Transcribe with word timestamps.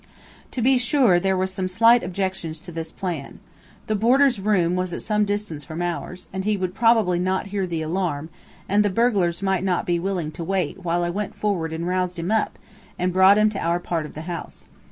To 0.49 0.63
be 0.63 0.79
sure, 0.79 1.19
there 1.19 1.37
were 1.37 1.45
some 1.45 1.67
slight 1.67 2.01
objections 2.01 2.57
to 2.61 2.71
this 2.71 2.91
plan. 2.91 3.39
The 3.85 3.93
boarder's 3.93 4.39
room 4.39 4.75
was 4.75 4.93
at 4.93 5.03
some 5.03 5.25
distance 5.25 5.63
from 5.63 5.79
ours, 5.79 6.27
and 6.33 6.43
he 6.43 6.57
would 6.57 6.73
probably 6.73 7.19
not 7.19 7.45
hear 7.53 7.67
the 7.67 7.83
alarm, 7.83 8.29
and 8.67 8.83
the 8.83 8.89
burglars 8.89 9.43
might 9.43 9.63
not 9.63 9.85
be 9.85 9.99
willing 9.99 10.31
to 10.31 10.43
wait 10.43 10.83
while 10.83 11.03
I 11.03 11.11
went 11.11 11.35
forward 11.35 11.71
and 11.71 11.85
roused 11.87 12.17
him 12.17 12.31
up, 12.31 12.57
and 12.97 13.13
brought 13.13 13.37
him 13.37 13.51
to 13.51 13.59
our 13.63 13.79
part 13.79 14.07
of 14.07 14.15
the 14.15 14.21
house. 14.23 14.65